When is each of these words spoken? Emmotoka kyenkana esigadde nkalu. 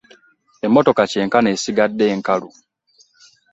Emmotoka 0.65 1.03
kyenkana 1.11 1.47
esigadde 1.55 2.05
nkalu. 2.19 2.49